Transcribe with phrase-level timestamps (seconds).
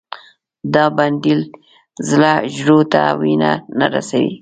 [0.73, 1.41] دا بندېدل
[2.09, 4.33] زړه حجرو ته وینه نه رسوي.